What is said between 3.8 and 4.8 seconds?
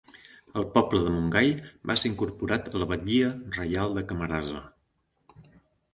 de Camarasa.